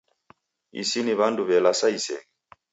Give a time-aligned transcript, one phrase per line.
[0.81, 2.27] Isi ni w'andu w'e lasa iseghe